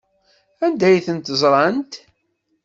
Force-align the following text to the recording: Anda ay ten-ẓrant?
Anda 0.65 0.85
ay 0.87 0.99
ten-ẓrant? 1.05 1.93